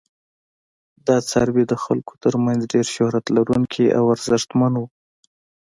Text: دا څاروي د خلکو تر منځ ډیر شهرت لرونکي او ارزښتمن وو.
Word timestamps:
دا 1.07 1.17
څاروي 1.29 1.63
د 1.67 1.73
خلکو 1.83 2.13
تر 2.23 2.33
منځ 2.45 2.61
ډیر 2.73 2.85
شهرت 2.95 3.25
لرونکي 3.35 3.85
او 3.97 4.03
ارزښتمن 4.15 4.73
وو. 4.77 4.85